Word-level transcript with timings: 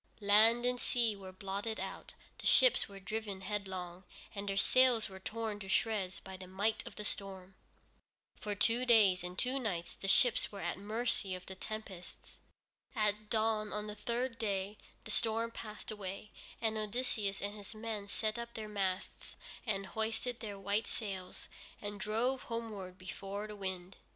Land 0.19 0.65
and 0.65 0.79
sea 0.79 1.15
were 1.15 1.31
blotted 1.31 1.79
out, 1.79 2.15
the 2.39 2.47
ships 2.47 2.89
were 2.89 2.99
driven 2.99 3.41
headlong, 3.41 4.03
and 4.33 4.49
their 4.49 4.57
sails 4.57 5.09
were 5.09 5.19
torn 5.19 5.59
to 5.59 5.69
shreds 5.69 6.19
by 6.19 6.37
the 6.37 6.47
might 6.47 6.83
of 6.87 6.95
the 6.95 7.05
storm. 7.05 7.53
For 8.39 8.55
two 8.55 8.83
days 8.83 9.23
and 9.23 9.37
two 9.37 9.59
nights 9.59 9.93
the 9.93 10.07
ships 10.07 10.51
were 10.51 10.61
at 10.61 10.77
the 10.77 10.81
mercy 10.81 11.35
of 11.35 11.45
the 11.45 11.53
tempests. 11.53 12.39
At 12.95 13.29
dawn 13.29 13.71
on 13.71 13.85
the 13.85 13.93
third 13.93 14.39
day, 14.39 14.79
the 15.03 15.11
storm 15.11 15.51
passed 15.51 15.91
away, 15.91 16.31
and 16.59 16.79
Odysseus 16.79 17.39
and 17.39 17.53
his 17.53 17.75
men 17.75 18.07
set 18.07 18.39
up 18.39 18.55
their 18.55 18.67
masts 18.67 19.35
and 19.67 19.85
hoisted 19.85 20.39
their 20.39 20.57
white 20.57 20.87
sails, 20.87 21.47
and 21.79 21.99
drove 21.99 22.41
homeward 22.49 22.97
before 22.97 23.45
the 23.45 23.55
wind. 23.55 23.97